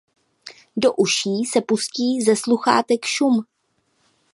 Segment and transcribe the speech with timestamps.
[0.77, 3.43] Do uší se pustí ze sluchátek šum.